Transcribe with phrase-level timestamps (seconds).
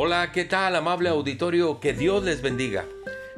[0.00, 1.80] Hola, ¿qué tal amable auditorio?
[1.80, 2.84] Que Dios les bendiga.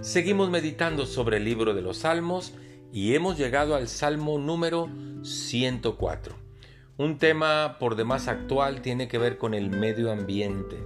[0.02, 2.52] Seguimos meditando sobre el libro de los Salmos
[2.92, 4.90] y hemos llegado al Salmo número
[5.22, 6.36] 104.
[6.98, 10.76] Un tema por demás actual tiene que ver con el medio ambiente.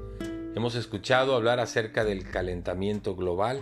[0.55, 3.59] Hemos escuchado hablar acerca del calentamiento global,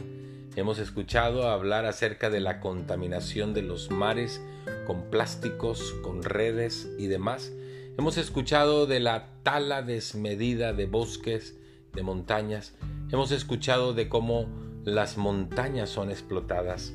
[0.55, 4.43] hemos escuchado hablar acerca de la contaminación de los mares
[4.87, 7.55] con plásticos, con redes y demás.
[7.97, 11.57] Hemos escuchado de la tala desmedida de bosques,
[11.95, 12.75] de montañas.
[13.11, 14.47] Hemos escuchado de cómo
[14.85, 16.93] las montañas son explotadas.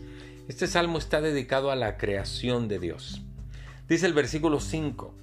[0.48, 3.22] Este salmo está dedicado a la creación de Dios.
[3.88, 5.14] Dice el versículo 5,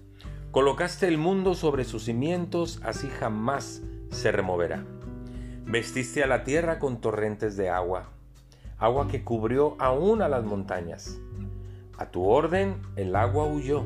[0.51, 4.85] Colocaste el mundo sobre sus cimientos, así jamás se removerá.
[5.67, 8.11] Vestiste a la tierra con torrentes de agua,
[8.79, 11.19] agua que cubrió aún a las montañas.
[11.99, 13.85] A tu orden el agua huyó.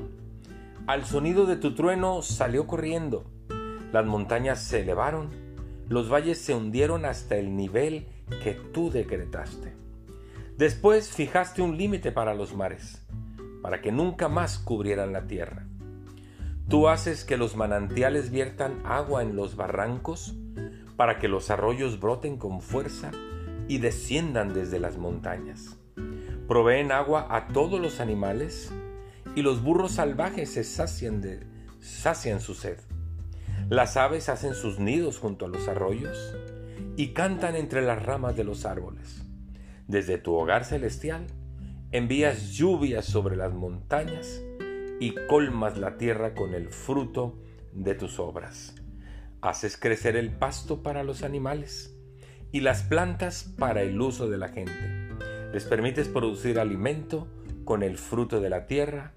[0.87, 3.25] Al sonido de tu trueno salió corriendo.
[3.93, 5.48] Las montañas se elevaron
[5.89, 8.07] los valles se hundieron hasta el nivel
[8.43, 9.75] que tú decretaste.
[10.57, 13.07] Después fijaste un límite para los mares,
[13.63, 15.67] para que nunca más cubrieran la tierra.
[16.69, 20.37] Tú haces que los manantiales viertan agua en los barrancos,
[20.97, 23.13] para que los arroyos broten con fuerza
[23.69, 25.79] y desciendan desde las montañas.
[26.49, 28.73] Proveen agua a todos los animales,
[29.35, 31.47] y los burros salvajes se sacian, de,
[31.81, 32.79] sacian su sed.
[33.71, 36.35] Las aves hacen sus nidos junto a los arroyos
[36.97, 39.27] y cantan entre las ramas de los árboles.
[39.87, 41.27] Desde tu hogar celestial
[41.93, 44.43] envías lluvias sobre las montañas
[45.01, 47.39] y colmas la tierra con el fruto
[47.75, 48.75] de tus obras.
[49.43, 51.95] Haces crecer el pasto para los animales
[52.51, 54.73] y las plantas para el uso de la gente.
[55.53, 57.29] Les permites producir alimento
[57.67, 59.13] con el fruto de la tierra,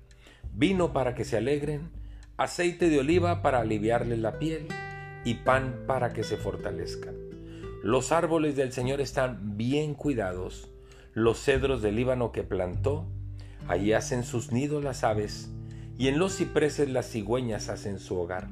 [0.53, 2.00] vino para que se alegren
[2.41, 4.67] aceite de oliva para aliviarles la piel
[5.23, 7.15] y pan para que se fortalezcan.
[7.83, 10.69] Los árboles del Señor están bien cuidados,
[11.13, 13.05] los cedros del Líbano que plantó,
[13.67, 15.51] allí hacen sus nidos las aves,
[15.97, 18.49] y en los cipreses las cigüeñas hacen su hogar.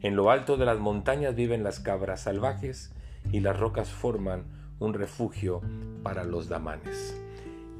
[0.00, 2.92] En lo alto de las montañas viven las cabras salvajes,
[3.32, 4.44] y las rocas forman
[4.78, 5.60] un refugio
[6.02, 7.16] para los damanes.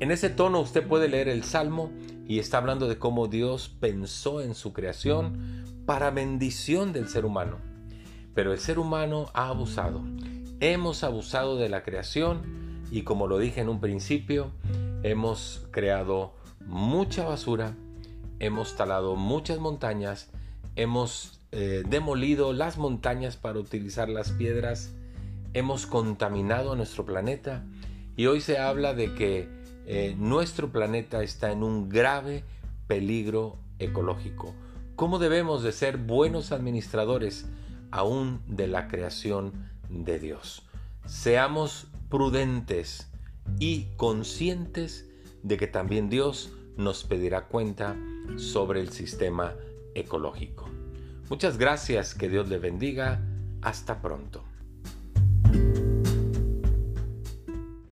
[0.01, 1.91] En ese tono usted puede leer el Salmo
[2.27, 7.59] y está hablando de cómo Dios pensó en su creación para bendición del ser humano.
[8.35, 10.03] Pero el ser humano ha abusado.
[10.61, 12.43] Hemos abusado de la creación
[12.91, 14.51] y como lo dije en un principio,
[15.03, 16.35] hemos creado
[16.67, 17.75] mucha basura,
[18.39, 20.31] hemos talado muchas montañas,
[20.77, 24.93] hemos eh, demolido las montañas para utilizar las piedras,
[25.53, 27.65] hemos contaminado nuestro planeta
[28.17, 32.45] y hoy se habla de que eh, nuestro planeta está en un grave
[32.87, 34.55] peligro ecológico.
[34.97, 37.47] ¿Cómo debemos de ser buenos administradores
[37.91, 39.53] aún de la creación
[39.89, 40.63] de Dios?
[41.07, 43.11] Seamos prudentes
[43.59, 45.09] y conscientes
[45.43, 47.97] de que también Dios nos pedirá cuenta
[48.37, 49.55] sobre el sistema
[49.95, 50.69] ecológico.
[51.29, 53.21] Muchas gracias, que Dios le bendiga.
[53.63, 54.45] Hasta pronto.